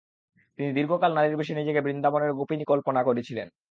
তিনি 0.59 0.69
দীর্ঘকাল 0.73 1.11
নারীর 1.13 1.39
বেশে 1.39 1.53
নিজেকে 1.55 1.81
বৃন্দাবনের 1.81 2.31
গোপিনী 2.33 2.63
কল্পনা 2.63 3.01
করেছিলেন। 3.03 3.47